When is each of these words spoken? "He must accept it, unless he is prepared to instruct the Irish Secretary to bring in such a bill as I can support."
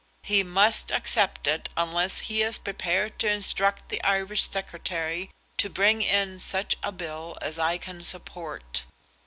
"He 0.23 0.41
must 0.41 0.89
accept 0.89 1.45
it, 1.45 1.69
unless 1.77 2.21
he 2.21 2.41
is 2.41 2.57
prepared 2.57 3.19
to 3.19 3.29
instruct 3.29 3.89
the 3.89 4.03
Irish 4.03 4.49
Secretary 4.49 5.29
to 5.59 5.69
bring 5.69 6.01
in 6.01 6.39
such 6.39 6.75
a 6.81 6.91
bill 6.91 7.37
as 7.39 7.59
I 7.59 7.77
can 7.77 8.01
support." 8.01 8.85